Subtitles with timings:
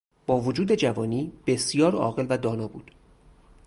[0.27, 2.91] با وجود جوانی بسیار عاقل و دانا بود.